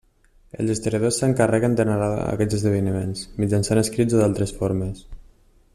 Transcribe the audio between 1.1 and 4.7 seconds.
s'encarreguen de narrar aquests esdeveniments, mitjançant escrits o d'altres